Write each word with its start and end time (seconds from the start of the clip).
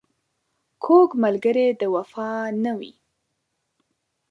کوږ 0.83 1.09
ملګری 1.23 1.67
د 1.79 1.81
وفا 1.95 2.29
نه 2.63 2.71
وي 2.79 2.93